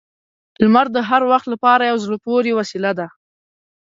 [0.63, 3.07] •لمر د هر وخت لپاره یو زړه پورې وسیله ده.